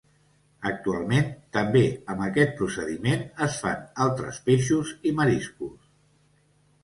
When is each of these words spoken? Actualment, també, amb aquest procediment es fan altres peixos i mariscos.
Actualment, 0.69 1.27
també, 1.57 1.83
amb 2.13 2.23
aquest 2.27 2.55
procediment 2.61 3.21
es 3.47 3.57
fan 3.65 3.85
altres 4.05 4.39
peixos 4.47 4.95
i 5.11 5.11
mariscos. 5.19 5.77